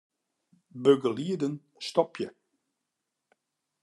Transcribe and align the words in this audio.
Begelieden 0.71 1.61
stopje. 1.77 2.33